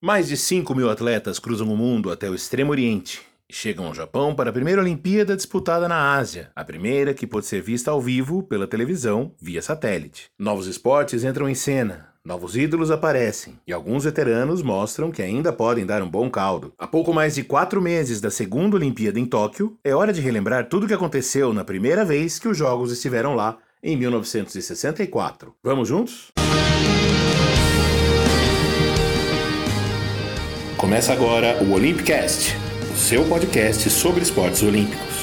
[0.00, 3.94] Mais de 5 mil atletas cruzam o mundo até o Extremo Oriente e chegam ao
[3.94, 8.00] Japão para a primeira Olimpíada disputada na Ásia, a primeira que pôde ser vista ao
[8.00, 10.26] vivo pela televisão via satélite.
[10.38, 15.86] Novos esportes entram em cena, Novos ídolos aparecem e alguns veteranos mostram que ainda podem
[15.86, 16.74] dar um bom caldo.
[16.78, 20.68] Há pouco mais de quatro meses da segunda Olimpíada em Tóquio, é hora de relembrar
[20.68, 25.54] tudo o que aconteceu na primeira vez que os Jogos estiveram lá, em 1964.
[25.62, 26.30] Vamos juntos?
[30.88, 32.56] Começa agora o Olympicast,
[32.90, 35.17] o seu podcast sobre esportes olímpicos.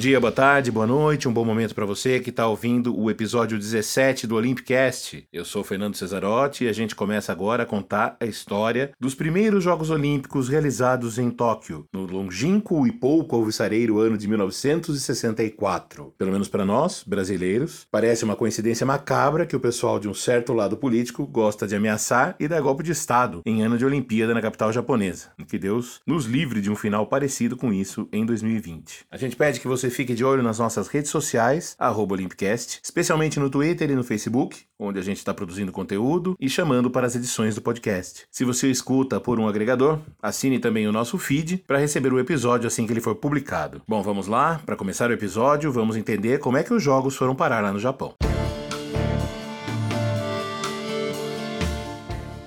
[0.00, 3.58] Dia, boa tarde, boa noite, um bom momento para você que está ouvindo o episódio
[3.58, 5.28] 17 do Olympicast.
[5.30, 9.62] Eu sou Fernando Cesarotti e a gente começa agora a contar a história dos primeiros
[9.62, 16.14] Jogos Olímpicos realizados em Tóquio, no longínquo e pouco alvissareiro ano de 1964.
[16.16, 20.54] Pelo menos para nós, brasileiros, parece uma coincidência macabra que o pessoal de um certo
[20.54, 24.40] lado político gosta de ameaçar e dar golpe de Estado em ano de Olimpíada na
[24.40, 25.26] capital japonesa.
[25.46, 29.04] Que Deus nos livre de um final parecido com isso em 2020.
[29.10, 33.50] A gente pede que você fique de olho nas nossas redes sociais, Olympicast, especialmente no
[33.50, 37.54] Twitter e no Facebook, onde a gente está produzindo conteúdo e chamando para as edições
[37.54, 38.26] do podcast.
[38.30, 42.66] Se você escuta por um agregador, assine também o nosso feed para receber o episódio
[42.66, 43.82] assim que ele for publicado.
[43.86, 47.34] Bom, vamos lá, para começar o episódio, vamos entender como é que os jogos foram
[47.34, 48.14] parar lá no Japão.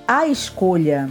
[0.08, 1.10] A escolha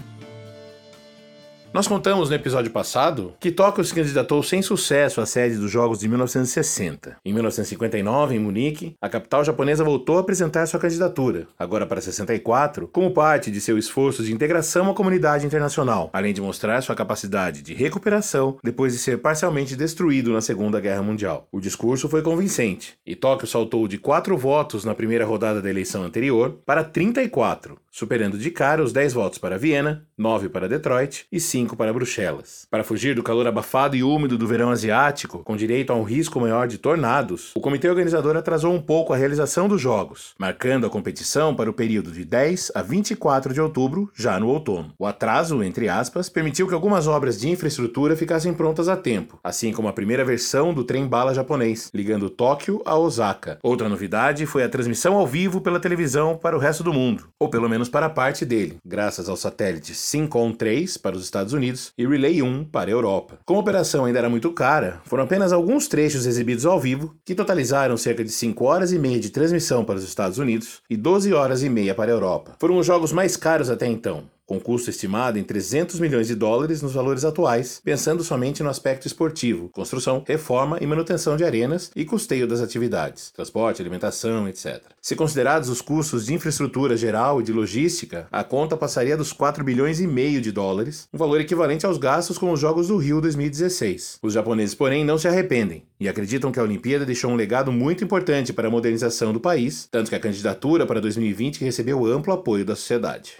[1.75, 6.01] nós contamos no episódio passado que Tóquio se candidatou sem sucesso à sede dos Jogos
[6.01, 7.17] de 1960.
[7.25, 12.87] Em 1959, em Munique, a capital japonesa voltou a apresentar sua candidatura, agora para 64,
[12.89, 17.62] como parte de seu esforço de integração à comunidade internacional, além de mostrar sua capacidade
[17.62, 21.48] de recuperação depois de ser parcialmente destruído na Segunda Guerra Mundial.
[21.51, 26.03] O discurso foi convincente, e Tóquio saltou de 4 votos na primeira rodada da eleição
[26.03, 31.41] anterior para 34, superando de cara os 10 votos para Viena, 9 para Detroit e
[31.41, 32.67] 5 para Bruxelas.
[32.70, 36.40] Para fugir do calor abafado e úmido do verão asiático, com direito a um risco
[36.40, 40.90] maior de tornados, o comitê organizador atrasou um pouco a realização dos Jogos, marcando a
[40.90, 44.92] competição para o período de 10 a 24 de outubro, já no outono.
[44.98, 49.73] O atraso, entre aspas, permitiu que algumas obras de infraestrutura ficassem prontas a tempo, assim
[49.73, 53.58] como a primeira versão do trem-bala japonês, ligando Tóquio a Osaka.
[53.62, 57.48] Outra novidade foi a transmissão ao vivo pela televisão para o resto do mundo, ou
[57.48, 61.92] pelo menos para parte dele, graças aos satélites Syncon 3 para os Estados Estados Unidos
[61.96, 63.39] e Relay 1 para a Europa.
[63.45, 67.35] Como a operação ainda era muito cara, foram apenas alguns trechos exibidos ao vivo, que
[67.35, 71.33] totalizaram cerca de 5 horas e meia de transmissão para os Estados Unidos e 12
[71.33, 72.57] horas e meia para a Europa.
[72.58, 76.83] Foram os jogos mais caros até então, com custo estimado em 300 milhões de dólares
[76.83, 82.05] nos valores atuais, pensando somente no aspecto esportivo, construção, reforma e manutenção de arenas e
[82.05, 84.83] custeio das atividades, transporte, alimentação, etc.
[85.01, 89.64] Se considerados os custos de infraestrutura geral e de logística, a conta passaria dos 4
[89.64, 93.20] bilhões e meio de dólares, um valor equivalente aos gastos com os Jogos do Rio
[93.20, 94.19] 2016.
[94.23, 98.05] Os japoneses, porém, não se arrependem e acreditam que a Olimpíada deixou um legado muito
[98.05, 102.64] importante para a modernização do país, tanto que a candidatura para 2020 recebeu amplo apoio
[102.64, 103.36] da sociedade.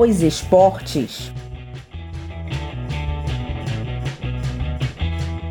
[0.00, 1.32] Os esportes.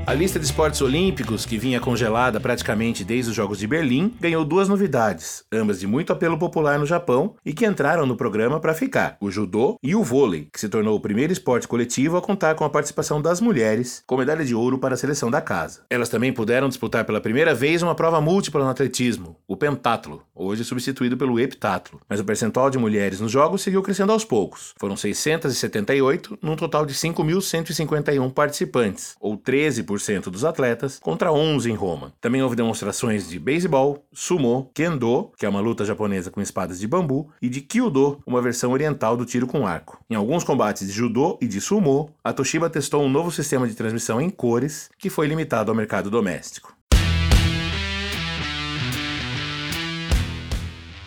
[0.07, 4.45] A lista de esportes olímpicos, que vinha congelada praticamente desde os Jogos de Berlim, ganhou
[4.45, 8.73] duas novidades, ambas de muito apelo popular no Japão e que entraram no programa para
[8.73, 12.56] ficar: o judô e o vôlei, que se tornou o primeiro esporte coletivo a contar
[12.56, 15.81] com a participação das mulheres, com medalha de ouro para a seleção da casa.
[15.90, 20.63] Elas também puderam disputar pela primeira vez uma prova múltipla no atletismo, o pentatlo, hoje
[20.63, 22.00] substituído pelo heptatlo.
[22.07, 24.74] Mas o percentual de mulheres nos jogos seguiu crescendo aos poucos.
[24.79, 29.97] Foram 678, num total de 5.151 participantes, ou 13%
[30.31, 32.13] dos atletas contra 11 em Roma.
[32.22, 36.88] Também houve demonstrações de beisebol, sumo, kendo, que é uma luta japonesa com espadas de
[36.88, 40.00] bambu, e de kyudo, uma versão oriental do tiro com arco.
[40.09, 43.75] Em alguns combates de judô e de sumo, a Toshiba testou um novo sistema de
[43.75, 46.75] transmissão em cores que foi limitado ao mercado doméstico.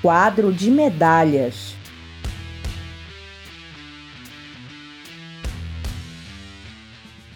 [0.02, 1.79] Quadro de medalhas.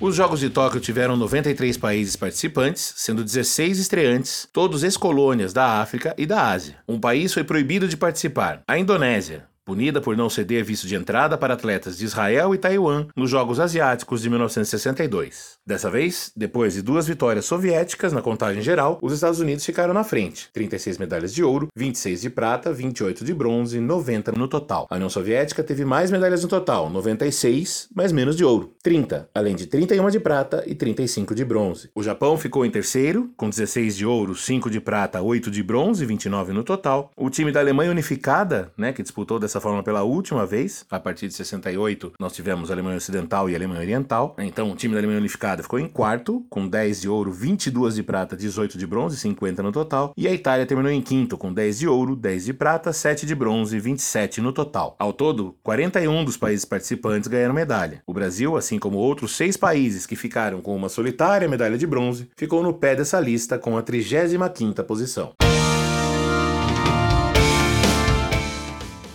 [0.05, 6.15] Os Jogos de Tóquio tiveram 93 países participantes, sendo 16 estreantes, todos ex-colônias da África
[6.19, 6.77] e da Ásia.
[6.87, 11.39] Um país foi proibido de participar, a Indonésia, punida por não ceder visto de entrada
[11.39, 15.59] para atletas de Israel e Taiwan nos Jogos Asiáticos de 1962.
[15.67, 20.05] Dessa vez, depois de duas vitórias soviéticas na contagem geral, os Estados Unidos ficaram na
[20.05, 24.87] frente: 36 medalhas de ouro, 26 de prata, 28 de bronze, 90 no total.
[24.91, 29.55] A União Soviética teve mais medalhas no total, 96, mas menos de ouro, 30, além
[29.55, 31.91] de 31 de prata e 35 de bronze.
[31.95, 36.05] O Japão ficou em terceiro, com 16 de ouro, 5 de prata, 8 de bronze,
[36.05, 37.11] 29 no total.
[37.17, 41.29] O time da Alemanha Unificada, né, que disputou dessa forma pela última vez, a partir
[41.29, 44.35] de 68, nós tivemos Alemanha Ocidental e Alemanha Oriental.
[44.39, 48.03] Então, o time da Alemanha Unificada ficou em quarto, com 10 de ouro, 22 de
[48.03, 50.13] prata, 18 de bronze, 50 no total.
[50.17, 53.35] E a Itália terminou em quinto, com 10 de ouro, 10 de prata, 7 de
[53.35, 54.97] bronze, 27 no total.
[54.99, 58.03] Ao todo, 41 dos países participantes ganharam medalha.
[58.07, 62.31] O Brasil, assim como outros seis países que ficaram com uma solitária medalha de bronze,
[62.37, 65.33] ficou no pé dessa lista com a 35ª posição.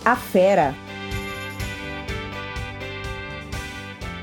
[0.04, 0.74] A Fera.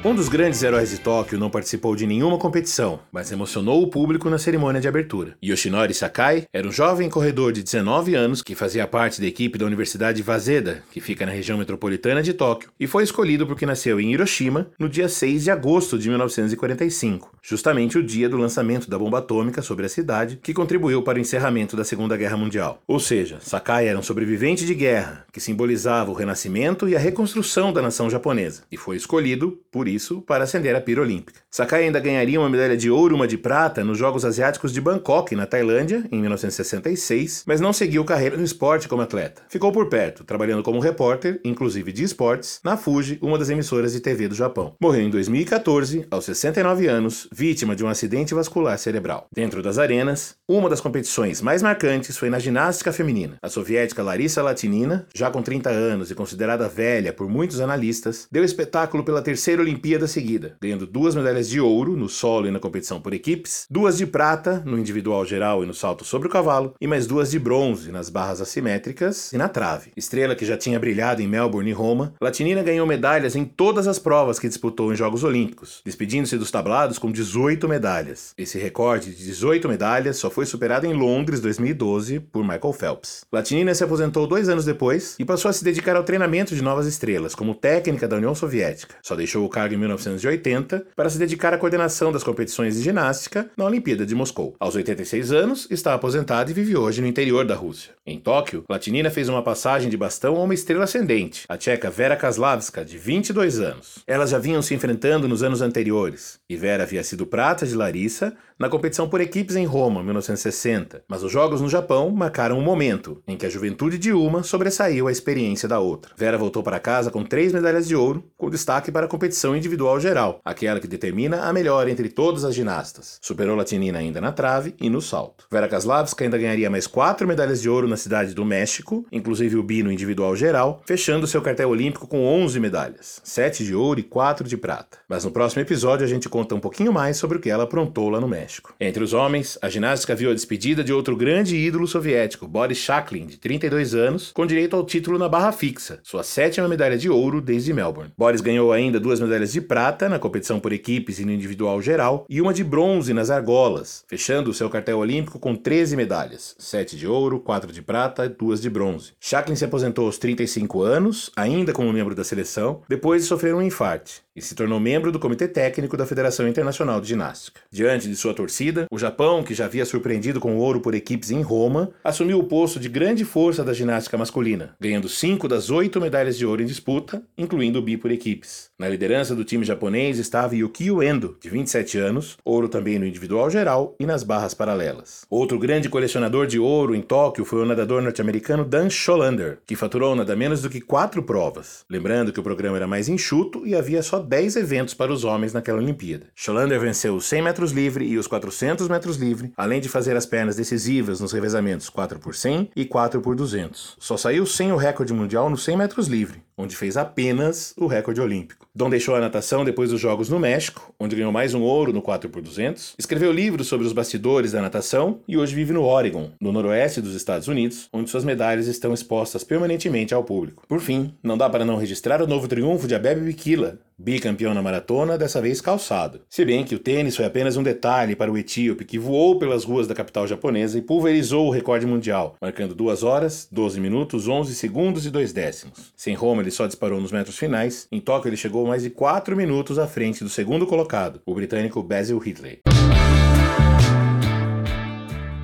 [0.06, 4.30] Um dos grandes heróis de Tóquio não participou de nenhuma competição, mas emocionou o público
[4.30, 5.36] na cerimônia de abertura.
[5.44, 9.66] Yoshinori Sakai era um jovem corredor de 19 anos que fazia parte da equipe da
[9.66, 14.14] Universidade Waseda, que fica na região metropolitana de Tóquio, e foi escolhido porque nasceu em
[14.14, 19.18] Hiroshima no dia 6 de agosto de 1945, justamente o dia do lançamento da bomba
[19.18, 22.82] atômica sobre a cidade, que contribuiu para o encerramento da Segunda Guerra Mundial.
[22.88, 27.74] Ou seja, Sakai era um sobrevivente de guerra, que simbolizava o renascimento e a reconstrução
[27.74, 31.42] da nação japonesa, e foi escolhido, por isso, isso para acender a pira olímpica.
[31.52, 34.80] Sakai ainda ganharia uma medalha de ouro e uma de prata nos Jogos Asiáticos de
[34.80, 39.42] Bangkok, na Tailândia, em 1966, mas não seguiu carreira no esporte como atleta.
[39.50, 44.00] Ficou por perto, trabalhando como repórter, inclusive de esportes, na Fuji, uma das emissoras de
[44.00, 44.76] TV do Japão.
[44.80, 49.28] Morreu em 2014, aos 69 anos, vítima de um acidente vascular cerebral.
[49.34, 53.38] Dentro das arenas, uma das competições mais marcantes foi na ginástica feminina.
[53.42, 58.44] A soviética Larissa Latinina, já com 30 anos e considerada velha por muitos analistas, deu
[58.44, 62.60] espetáculo pela terceira Olimpíada Olimpíada seguida, ganhando duas medalhas de ouro no solo e na
[62.60, 66.74] competição por equipes, duas de prata no individual geral e no salto sobre o cavalo,
[66.82, 69.92] e mais duas de bronze nas barras assimétricas e na trave.
[69.96, 74.00] Estrela que já tinha brilhado em Melbourne e Roma, Latinina ganhou medalhas em todas as
[74.00, 78.34] provas que disputou em Jogos Olímpicos, despedindo-se dos tablados com 18 medalhas.
[78.36, 83.22] Esse recorde de 18 medalhas só foi superado em Londres 2012 por Michael Phelps.
[83.32, 86.88] Latinina se aposentou dois anos depois e passou a se dedicar ao treinamento de novas
[86.88, 88.96] estrelas, como técnica da União Soviética.
[89.04, 93.50] Só deixou o cargo em 1980 para se dedicar à coordenação das competições de ginástica
[93.56, 94.56] na Olimpíada de Moscou.
[94.60, 97.92] Aos 86 anos, está aposentada e vive hoje no interior da Rússia.
[98.06, 102.16] Em Tóquio, Latinina fez uma passagem de bastão a uma estrela ascendente, a tcheca Vera
[102.16, 104.04] Kaslavska, de 22 anos.
[104.08, 108.34] Elas já vinham se enfrentando nos anos anteriores, e Vera havia sido prata de Larissa
[108.60, 113.22] na competição por equipes em Roma, 1960, mas os Jogos no Japão marcaram um momento
[113.28, 116.12] em que a juventude de uma sobressaiu à experiência da outra.
[116.18, 120.00] Vera voltou para casa com três medalhas de ouro, com destaque para a competição individual
[120.00, 123.20] geral, aquela que determina a melhor entre todas as ginastas.
[123.22, 125.46] Superou Latinina ainda na trave e no salto.
[125.52, 129.64] Vera Kaslavska ainda ganharia mais quatro medalhas de ouro na cidade do México, inclusive o
[129.64, 134.04] bi no individual geral, fechando seu cartel olímpico com 11 medalhas, 7 de ouro e
[134.04, 134.98] 4 de prata.
[135.08, 138.10] Mas no próximo episódio a gente conta um pouquinho mais sobre o que ela aprontou
[138.10, 138.47] lá no México.
[138.48, 138.74] México.
[138.80, 143.26] Entre os homens, a ginástica viu a despedida de outro grande ídolo soviético, Boris Shaklin,
[143.26, 147.42] de 32 anos, com direito ao título na barra fixa, sua sétima medalha de ouro
[147.42, 148.14] desde Melbourne.
[148.18, 152.26] Boris ganhou ainda duas medalhas de prata na competição por equipes e no individual geral
[152.30, 156.96] e uma de bronze nas argolas, fechando o seu cartel olímpico com 13 medalhas, 7
[156.96, 159.12] de ouro, 4 de prata e 2 de bronze.
[159.20, 163.62] Shaklin se aposentou aos 35 anos, ainda como membro da seleção, depois de sofrer um
[163.62, 167.62] infarte e se tornou membro do Comitê Técnico da Federação Internacional de Ginástica.
[167.72, 171.42] Diante de sua torcida, o Japão, que já havia surpreendido com ouro por equipes em
[171.42, 176.38] Roma, assumiu o posto de grande força da ginástica masculina, ganhando cinco das oito medalhas
[176.38, 178.70] de ouro em disputa, incluindo o bi por equipes.
[178.78, 183.50] Na liderança do time japonês estava Yukio Endo, de 27 anos, ouro também no individual
[183.50, 185.26] geral e nas barras paralelas.
[185.30, 190.16] Outro grande colecionador de ouro em Tóquio foi o nadador norte-americano Dan Scholander, que faturou
[190.16, 191.84] nada menos do que quatro provas.
[191.90, 195.54] Lembrando que o programa era mais enxuto e havia só 10 eventos para os homens
[195.54, 196.28] naquela Olimpíada.
[196.36, 200.26] Scholander venceu os 100 metros livre e os 400 metros livre, além de fazer as
[200.26, 203.98] pernas decisivas nos revezamentos 4 por 100 e 4 por 200.
[204.00, 208.20] Só saiu sem o recorde mundial nos 100 metros livre, onde fez apenas o recorde
[208.20, 208.68] olímpico.
[208.74, 212.02] Dom deixou a natação depois dos Jogos no México, onde ganhou mais um ouro no
[212.02, 216.32] 4 por 200, escreveu livros sobre os bastidores da natação e hoje vive no Oregon,
[216.42, 220.64] no noroeste dos Estados Unidos, onde suas medalhas estão expostas permanentemente ao público.
[220.68, 224.62] Por fim, não dá para não registrar o novo triunfo de Abebe Bikila, bicampeão na
[224.62, 226.22] maratona, dessa vez calçado.
[226.30, 229.64] Se bem que o tênis foi apenas um detalhe para o etíope que voou pelas
[229.64, 234.54] ruas da capital japonesa e pulverizou o recorde mundial, marcando 2 horas, 12 minutos, 11
[234.54, 235.92] segundos e 2 décimos.
[235.96, 237.88] Sem Roma, ele só disparou nos metros finais.
[237.92, 241.84] Em Tóquio, ele chegou mais de 4 minutos à frente do segundo colocado, o britânico
[241.84, 242.62] Basil Hitley.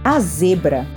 [0.04, 0.88] A zebra.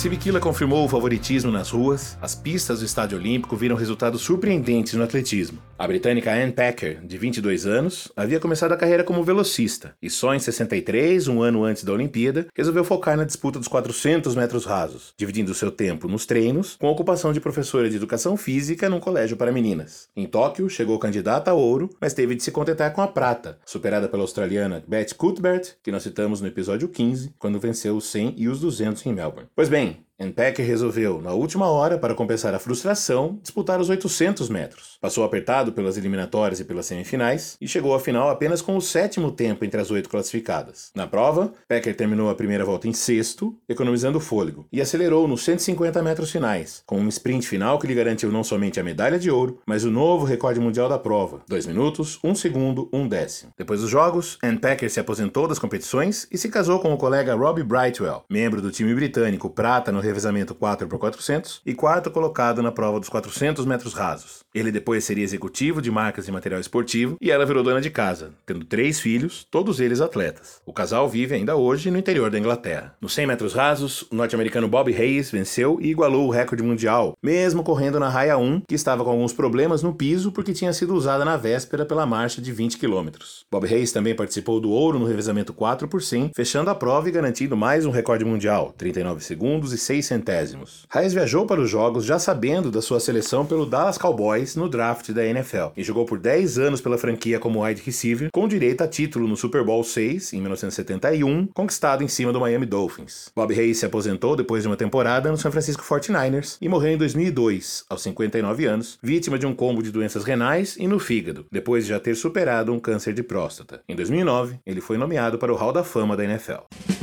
[0.00, 5.04] Sibikila confirmou o favoritismo nas ruas, as pistas do Estádio Olímpico viram resultados surpreendentes no
[5.04, 5.58] atletismo.
[5.78, 10.34] A britânica Anne Packer, de 22 anos, havia começado a carreira como velocista e só
[10.34, 15.12] em 63, um ano antes da Olimpíada, resolveu focar na disputa dos 400 metros rasos,
[15.18, 19.36] dividindo seu tempo nos treinos com a ocupação de professora de educação física num colégio
[19.36, 20.08] para meninas.
[20.16, 24.08] Em Tóquio, chegou candidata a ouro, mas teve de se contentar com a prata, superada
[24.08, 28.48] pela australiana Beth Cuthbert, que nós citamos no episódio 15, quando venceu os 100 e
[28.48, 29.48] os 200 em Melbourne.
[29.54, 29.89] Pois bem,
[30.28, 34.98] Packer resolveu, na última hora, para compensar a frustração, disputar os 800 metros.
[35.00, 39.32] Passou apertado pelas eliminatórias e pelas semifinais e chegou à final apenas com o sétimo
[39.32, 40.90] tempo entre as oito classificadas.
[40.94, 46.02] Na prova, Packer terminou a primeira volta em sexto, economizando fôlego, e acelerou nos 150
[46.02, 49.60] metros finais, com um sprint final que lhe garantiu não somente a medalha de ouro,
[49.66, 53.52] mas o novo recorde mundial da prova: 2 minutos, 1 segundo, 1 décimo.
[53.56, 54.58] Depois dos jogos, Ann
[54.88, 58.94] se aposentou das competições e se casou com o colega Robbie Brightwell, membro do time
[58.94, 64.40] britânico prata no revezamento 4x400 e quarto colocado na prova dos 400 metros rasos.
[64.52, 68.32] Ele depois seria executivo de marcas de material esportivo e ela virou dona de casa,
[68.44, 70.60] tendo três filhos, todos eles atletas.
[70.66, 72.94] O casal vive ainda hoje no interior da Inglaterra.
[73.00, 77.62] Nos 100 metros rasos, o norte-americano Bob Hayes venceu e igualou o recorde mundial, mesmo
[77.62, 81.24] correndo na raia 1, que estava com alguns problemas no piso porque tinha sido usada
[81.24, 83.10] na véspera pela marcha de 20 km.
[83.50, 87.12] Bob Hayes também participou do ouro no revezamento 4 por 100, fechando a prova e
[87.12, 90.86] garantindo mais um recorde mundial, 39 segundos e 6 centésimos.
[90.90, 95.10] Hayes viajou para os jogos já sabendo da sua seleção pelo Dallas Cowboys no draft
[95.10, 98.88] da NFL e jogou por 10 anos pela franquia como wide receiver, com direito a
[98.88, 103.30] título no Super Bowl 6 em 1971, conquistado em cima do Miami Dolphins.
[103.34, 106.98] Bob Hayes se aposentou depois de uma temporada no San Francisco 49ers e morreu em
[106.98, 111.84] 2002, aos 59 anos, vítima de um combo de doenças renais e no fígado, depois
[111.84, 113.82] de já ter superado um câncer de próstata.
[113.88, 116.99] Em 2009, ele foi nomeado para o Hall da Fama da NFL.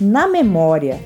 [0.00, 0.98] Na memória.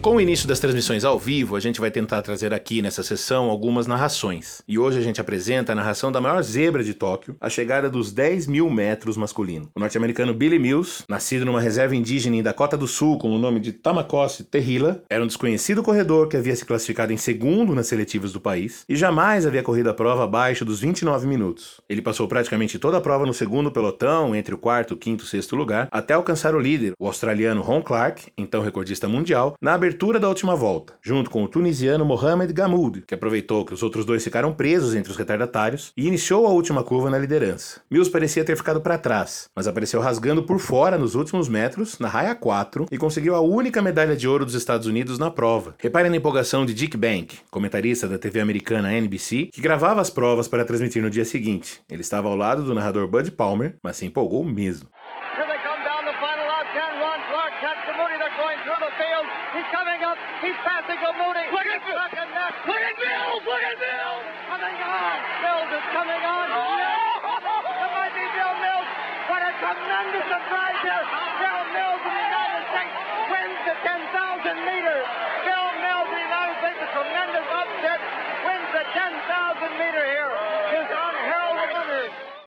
[0.00, 3.50] Com o início das transmissões ao vivo, a gente vai tentar trazer aqui nessa sessão
[3.50, 4.62] algumas narrações.
[4.66, 8.10] E hoje a gente apresenta a narração da maior zebra de Tóquio, a chegada dos
[8.10, 9.68] 10 mil metros masculino.
[9.74, 13.60] O norte-americano Billy Mills, nascido numa reserva indígena em Dakota do Sul com o nome
[13.60, 18.32] de Tamakosse Terrila, era um desconhecido corredor que havia se classificado em segundo nas seletivas
[18.32, 21.78] do país e jamais havia corrido a prova abaixo dos 29 minutos.
[21.90, 25.54] Ele passou praticamente toda a prova no segundo pelotão, entre o quarto, quinto e sexto
[25.54, 30.20] lugar, até alcançar o líder, o australiano Ron Clark, então recordista mundial, na abertura abertura
[30.20, 34.22] da última volta, junto com o tunisiano Mohamed Gamoud, que aproveitou que os outros dois
[34.22, 37.80] ficaram presos entre os retardatários e iniciou a última curva na liderança.
[37.90, 42.06] Mills parecia ter ficado para trás, mas apareceu rasgando por fora nos últimos metros, na
[42.06, 45.74] raia 4, e conseguiu a única medalha de ouro dos Estados Unidos na prova.
[45.78, 50.46] Repare na empolgação de Dick Bank, comentarista da TV americana NBC, que gravava as provas
[50.46, 51.80] para transmitir no dia seguinte.
[51.90, 54.88] Ele estava ao lado do narrador Bud Palmer, mas se empolgou mesmo.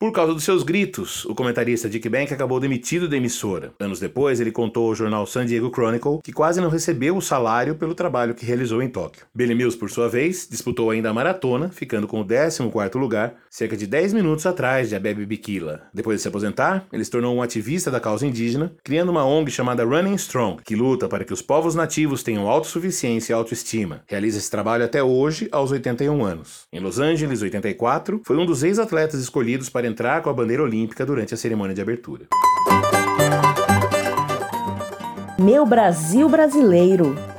[0.03, 3.71] Por causa dos seus gritos, o comentarista Dick Bank acabou demitido da emissora.
[3.79, 7.75] Anos depois, ele contou ao jornal San Diego Chronicle que quase não recebeu o salário
[7.75, 9.25] pelo trabalho que realizou em Tóquio.
[9.33, 13.77] Billy Mills, por sua vez, disputou ainda a maratona, ficando com o 14º lugar, cerca
[13.77, 15.83] de 10 minutos atrás de Abebe Bikila.
[15.93, 19.51] Depois de se aposentar, ele se tornou um ativista da causa indígena, criando uma ONG
[19.51, 24.01] chamada Running Strong, que luta para que os povos nativos tenham autossuficiência e autoestima.
[24.07, 26.63] Realiza esse trabalho até hoje, aos 81 anos.
[26.73, 31.05] Em Los Angeles, 84, foi um dos ex-atletas escolhidos para entrar com a bandeira olímpica
[31.05, 32.25] durante a cerimônia de abertura.
[35.37, 37.32] Meu Brasil brasileiro.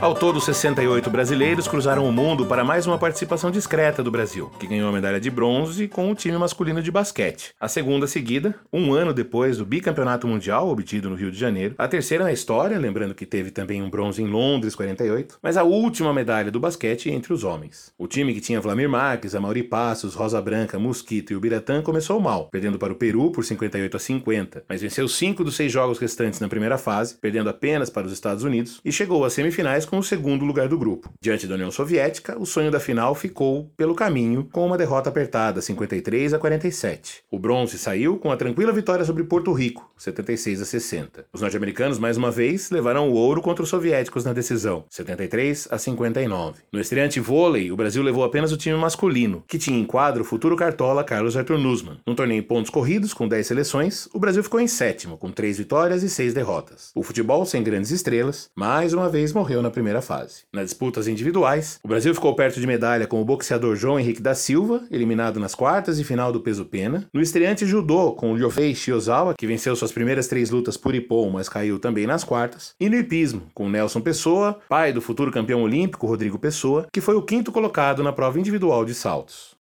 [0.00, 4.66] Ao todo, 68 brasileiros cruzaram o mundo para mais uma participação discreta do Brasil, que
[4.68, 7.52] ganhou a medalha de bronze com o time masculino de basquete.
[7.58, 11.74] A segunda seguida, um ano depois do bicampeonato mundial obtido no Rio de Janeiro.
[11.76, 15.40] A terceira na história, lembrando que teve também um bronze em Londres, 48.
[15.42, 17.92] Mas a última medalha do basquete entre os homens.
[17.98, 22.20] O time que tinha Vlamir Marques, Amaury Passos, Rosa Branca, Mosquito e o Biratã começou
[22.20, 25.98] mal, perdendo para o Peru por 58 a 50, mas venceu cinco dos seis jogos
[25.98, 29.98] restantes na primeira fase, perdendo apenas para os Estados Unidos, e chegou às semifinais com
[29.98, 31.10] o segundo lugar do grupo.
[31.20, 35.60] Diante da União Soviética, o sonho da final ficou pelo caminho com uma derrota apertada,
[35.60, 37.22] 53 a 47.
[37.30, 41.26] O bronze saiu com a tranquila vitória sobre Porto Rico, 76 a 60.
[41.32, 45.78] Os norte-americanos, mais uma vez, levaram o ouro contra os soviéticos na decisão, 73 a
[45.78, 46.62] 59.
[46.72, 50.26] No estreante vôlei, o Brasil levou apenas o time masculino, que tinha em quadro o
[50.26, 52.00] futuro cartola Carlos Arthur Nussmann.
[52.06, 55.58] No torneio em pontos corridos, com 10 seleções, o Brasil ficou em sétimo, com 3
[55.58, 56.90] vitórias e 6 derrotas.
[56.94, 60.42] O futebol sem grandes estrelas, mais uma vez morreu na primeira fase.
[60.52, 64.34] Nas disputas individuais, o Brasil ficou perto de medalha com o boxeador João Henrique da
[64.34, 67.06] Silva, eliminado nas quartas e final do peso pena.
[67.14, 71.30] No estreante judô, com o Ryofei Shiozawa, que venceu suas primeiras três lutas por Ippon,
[71.30, 72.72] mas caiu também nas quartas.
[72.80, 77.14] E no hipismo, com Nelson Pessoa, pai do futuro campeão olímpico Rodrigo Pessoa, que foi
[77.14, 79.54] o quinto colocado na prova individual de saltos.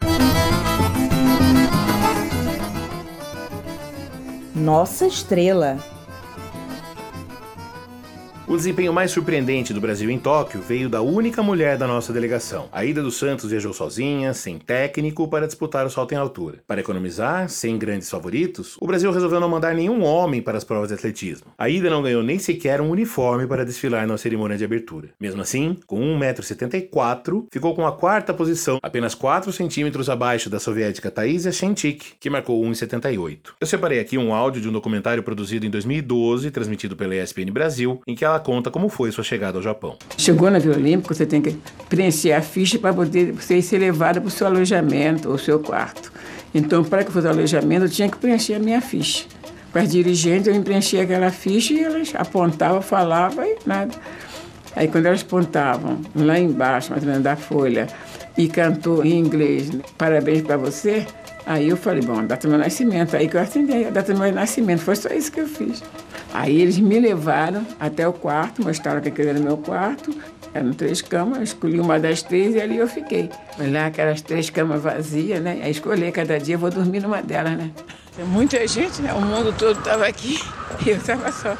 [4.55, 5.77] Nossa estrela.
[8.49, 12.69] O desempenho mais surpreendente do Brasil em Tóquio veio da única mulher da nossa delegação.
[12.71, 16.59] A Ida dos Santos viajou sozinha, sem técnico, para disputar o salto em altura.
[16.65, 20.87] Para economizar, sem grandes favoritos, o Brasil resolveu não mandar nenhum homem para as provas
[20.87, 21.47] de atletismo.
[21.57, 25.09] A Ida não ganhou nem sequer um uniforme para desfilar na cerimônia de abertura.
[25.19, 31.11] Mesmo assim, com 1,74m, ficou com a quarta posição, apenas 4 centímetros abaixo da soviética
[31.11, 33.39] Taisia Shentik, que marcou 1,78.
[33.59, 38.01] Eu separei aqui um áudio de um documentário produzido em 2012, transmitido pela ESPN Brasil,
[38.07, 39.95] em que ela ela conta como foi sua chegada ao Japão.
[40.15, 41.57] Chegou na Vila Olímpica, você tem que
[41.89, 46.11] preencher a ficha para poder você ser levada para o seu alojamento ou seu quarto.
[46.53, 49.25] Então, para que fosse alojamento, eu tinha que preencher a minha ficha.
[49.73, 53.93] Para as dirigentes, eu preenchia aquela ficha e elas apontavam, falavam e nada.
[54.75, 57.87] Aí, quando elas apontavam lá embaixo, mais da folha,
[58.37, 61.05] e cantou em inglês, parabéns para você,
[61.45, 63.15] aí eu falei, bom, data do meu nascimento.
[63.15, 64.81] Aí que eu atendi a data do meu nascimento.
[64.81, 65.81] Foi só isso que eu fiz.
[66.33, 70.13] Aí eles me levaram até o quarto, mostraram que aquele era meu quarto.
[70.53, 73.29] Eram três camas, escolhi uma das três e ali eu fiquei.
[73.59, 75.59] Olhar aquelas três camas vazias, né?
[75.63, 77.71] Aí escolhi cada dia, vou dormir numa delas, né?
[78.15, 79.13] Tem muita gente, né?
[79.13, 80.39] O mundo todo estava aqui
[80.85, 81.55] e eu estava só.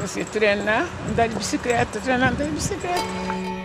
[0.00, 3.59] Você treinar, andar de bicicleta, treinar, andar de bicicleta.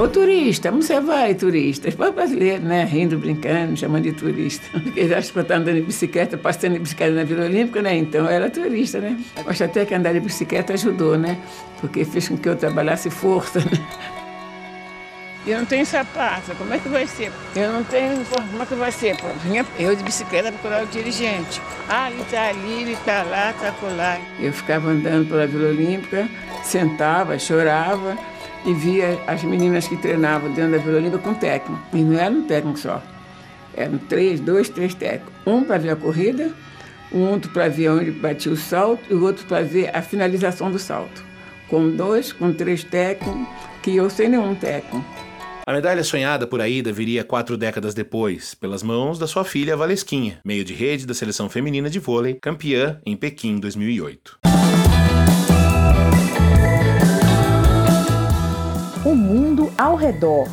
[0.00, 1.92] Ô turista, como você vai, turista?
[1.92, 2.84] Foi brasileiro, né?
[2.84, 4.66] Rindo, brincando, chamando de turista.
[4.80, 7.82] Porque eles acham que eu estava andando de bicicleta, passando de bicicleta na Vila Olímpica,
[7.82, 7.96] né?
[7.98, 9.20] Então eu era turista, né?
[9.46, 11.36] Acho até que andar de bicicleta ajudou, né?
[11.82, 13.86] Porque fez com que eu trabalhasse força, né?
[15.46, 17.30] Eu não tenho sapato, como é que vai ser?
[17.54, 19.16] Eu não tenho, como é que vai ser?
[19.78, 21.60] Eu de bicicleta procurar o dirigente.
[21.86, 24.18] Ah, ele está ali, ele está lá, está lá.
[24.38, 26.26] Eu ficava andando pela Vila Olímpica,
[26.62, 28.16] sentava, chorava
[28.64, 31.80] e via as meninas que treinavam dentro da Vila Olímpia com técnico.
[31.92, 33.02] E não era um técnico só.
[33.74, 35.32] Eram três, dois, três técnicos.
[35.46, 36.52] Um para ver a corrida,
[37.12, 40.70] um outro para ver onde batia o salto e o outro para ver a finalização
[40.70, 41.24] do salto.
[41.68, 43.46] Com dois, com três técnicos,
[43.82, 45.04] que eu sem nenhum técnico.
[45.66, 50.40] A medalha sonhada por Aida viria quatro décadas depois, pelas mãos da sua filha Valesquinha,
[50.44, 54.40] meio de rede da seleção feminina de vôlei, campeã em Pequim 2008.
[59.10, 60.46] O mundo ao redor.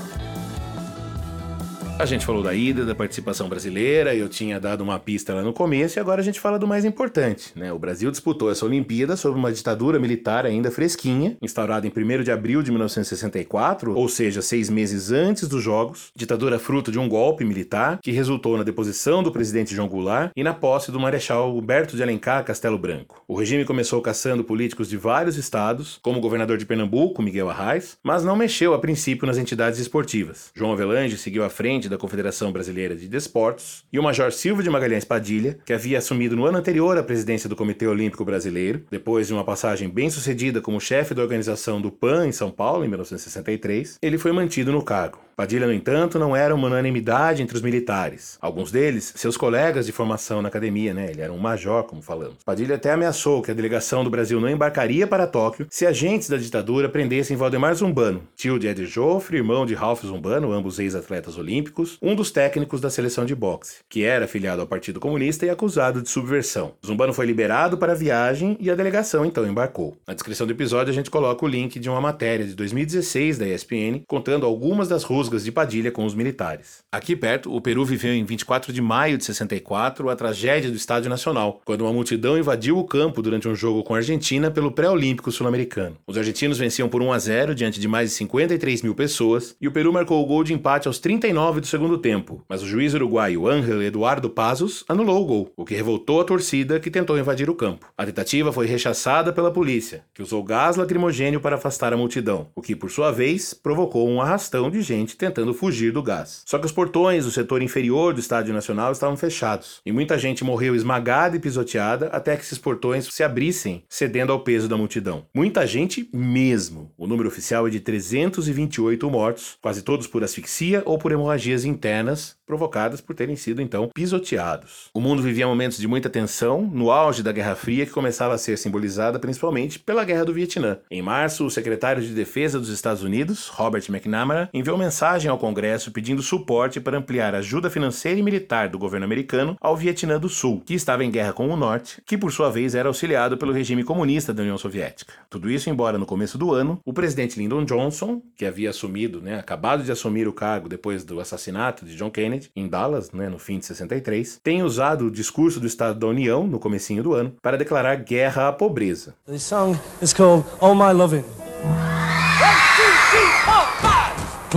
[1.99, 5.51] A gente falou da ida, da participação brasileira, eu tinha dado uma pista lá no
[5.51, 7.73] começo e agora a gente fala do mais importante, né?
[7.73, 12.31] O Brasil disputou essa Olimpíada sob uma ditadura militar ainda fresquinha, instaurada em 1 de
[12.31, 16.11] abril de 1964, ou seja, seis meses antes dos Jogos.
[16.15, 20.43] Ditadura fruto de um golpe militar que resultou na deposição do presidente João Goulart e
[20.43, 23.23] na posse do marechal Huberto de Alencar Castelo Branco.
[23.27, 27.97] O regime começou caçando políticos de vários estados, como o governador de Pernambuco, Miguel Arraes,
[28.03, 30.51] mas não mexeu a princípio nas entidades esportivas.
[30.53, 34.63] João Avelange seguiu à frente presidente da Confederação Brasileira de Desportos, e o Major Silvio
[34.63, 38.83] de Magalhães Padilha, que havia assumido no ano anterior a presidência do Comitê Olímpico Brasileiro,
[38.91, 42.85] depois de uma passagem bem sucedida como chefe da organização do PAN em São Paulo,
[42.85, 45.26] em 1963, ele foi mantido no cargo.
[45.37, 48.39] Padilha, no entanto, não era uma unanimidade entre os militares.
[48.41, 51.11] Alguns deles, seus colegas de formação na academia, né?
[51.11, 52.37] Ele era um major, como falamos.
[52.43, 56.37] Padilha até ameaçou que a delegação do Brasil não embarcaria para Tóquio se agentes da
[56.37, 61.99] ditadura prendessem Valdemar Zumbano, tio de Ed Joffre, irmão de Ralph Zumbano, ambos ex-atletas olímpicos,
[62.01, 66.01] um dos técnicos da seleção de boxe, que era afiliado ao Partido Comunista e acusado
[66.01, 66.73] de subversão.
[66.83, 69.95] Zumbano foi liberado para a viagem e a delegação então embarcou.
[70.07, 73.47] Na descrição do episódio a gente coloca o link de uma matéria de 2016 da
[73.47, 76.79] ESPN contando algumas das rusgas de Padilha com os militares.
[76.89, 81.09] Aqui perto, o Peru viveu em 24 de maio de 64 a tragédia do Estádio
[81.09, 85.31] Nacional, quando uma multidão invadiu o campo durante um jogo com a Argentina pelo pré-olímpico
[85.31, 85.97] sul-americano.
[86.07, 89.67] Os argentinos venciam por 1 a 0 diante de mais de 53 mil pessoas e
[89.67, 92.93] o Peru marcou o gol de empate aos 39 do segundo tempo, mas o juiz
[92.93, 97.49] uruguaio Ángel Eduardo Pazos anulou o gol, o que revoltou a torcida que tentou invadir
[97.49, 97.87] o campo.
[97.97, 102.61] A tentativa foi rechaçada pela polícia, que usou gás lacrimogênio para afastar a multidão, o
[102.61, 106.43] que por sua vez provocou um arrastão de gente tentando fugir do gás.
[106.45, 110.43] Só que os portões do setor inferior do Estádio Nacional estavam fechados e muita gente
[110.43, 115.25] morreu esmagada e pisoteada até que esses portões se abrissem, cedendo ao peso da multidão.
[115.33, 116.91] Muita gente mesmo.
[116.97, 122.37] O número oficial é de 328 mortos, quase todos por asfixia ou por hemorragias internas
[122.45, 124.89] provocadas por terem sido então pisoteados.
[124.93, 128.37] O mundo vivia momentos de muita tensão no auge da Guerra Fria que começava a
[128.37, 130.77] ser simbolizada principalmente pela Guerra do Vietnã.
[130.89, 135.89] Em março, o secretário de Defesa dos Estados Unidos, Robert McNamara, enviou mensagem ao Congresso
[135.89, 140.27] pedindo suporte para ampliar a ajuda financeira e militar do governo americano ao Vietnã do
[140.27, 143.53] Sul, que estava em guerra com o Norte, que por sua vez era auxiliado pelo
[143.53, 145.13] regime comunista da União Soviética.
[145.29, 149.39] Tudo isso embora no começo do ano, o presidente Lyndon Johnson, que havia assumido, né,
[149.39, 153.39] acabado de assumir o cargo depois do assassinato de John Kennedy em Dallas, né, no
[153.39, 157.33] fim de 63, tem usado o discurso do Estado da União no comecinho do ano
[157.41, 159.15] para declarar guerra à pobreza.
[159.25, 161.23] The song is called All My Loving.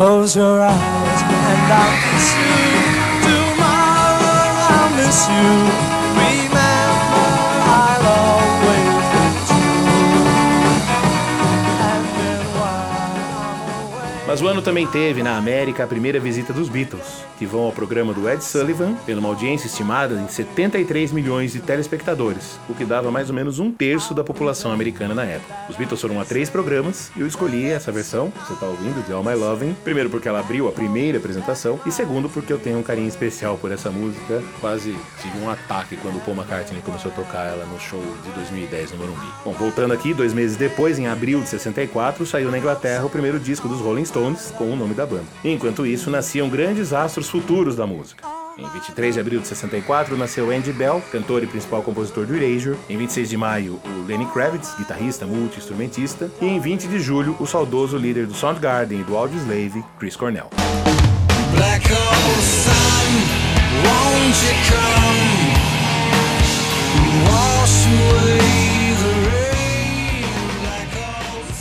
[0.00, 2.56] Close your eyes and I'll kiss you.
[3.20, 4.24] Tomorrow
[4.72, 5.99] I'll miss you.
[14.40, 14.46] I'm away.
[14.46, 17.72] Mas o ano também teve na América a primeira visita dos Beatles, que vão ao
[17.72, 22.86] programa do Ed Sullivan, tendo uma audiência estimada em 73 milhões de telespectadores, o que
[22.86, 25.54] dava mais ou menos um terço da população americana na época.
[25.68, 29.04] Os Beatles foram a três programas e eu escolhi essa versão, que você está ouvindo,
[29.04, 32.58] de All My Loving, primeiro porque ela abriu a primeira apresentação e segundo porque eu
[32.58, 34.42] tenho um carinho especial por essa música.
[34.58, 38.30] Quase tive um ataque quando o Paul McCartney começou a tocar ela no show de
[38.30, 39.26] 2010 no Morumbi.
[39.44, 43.38] Bom, voltando aqui, dois meses depois, em abril de 64, saiu na Inglaterra o primeiro
[43.38, 45.24] disco dos Rolling Stones com o nome da banda.
[45.44, 48.24] Enquanto isso, nasciam grandes astros futuros da música.
[48.58, 52.76] Em 23 de abril de 64 nasceu Andy Bell, cantor e principal compositor do Erasure.
[52.88, 56.30] Em 26 de maio, o Lenny Kravitz, guitarrista, multi-instrumentista.
[56.40, 60.50] E em 20 de julho, o saudoso líder do Soundgarden e do Audioslave, Chris Cornell.
[61.54, 61.88] Black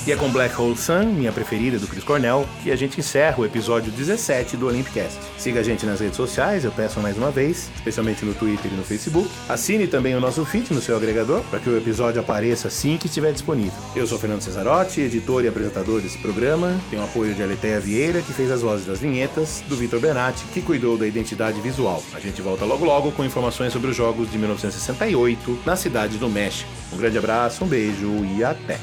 [0.10, 3.40] E é com Black Hole Sun, minha preferida do Chris Cornell, que a gente encerra
[3.40, 5.20] o episódio 17 do Olympicast.
[5.38, 8.76] Siga a gente nas redes sociais, eu peço mais uma vez, especialmente no Twitter e
[8.76, 9.30] no Facebook.
[9.48, 13.06] Assine também o nosso feed no seu agregador, para que o episódio apareça assim que
[13.06, 13.78] estiver disponível.
[13.96, 16.76] Eu sou Fernando Cesarotti, editor e apresentador desse programa.
[16.90, 20.44] Tenho o apoio de Aleteia Vieira, que fez as vozes das vinhetas, do Vitor Benatti,
[20.46, 22.02] que cuidou da identidade visual.
[22.16, 26.28] A gente volta logo logo com informações sobre os jogos de 1968 na cidade do
[26.28, 26.72] México.
[26.92, 28.80] Um grande abraço, um beijo e até!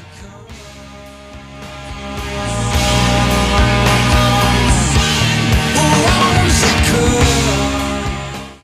[6.97, 7.36] good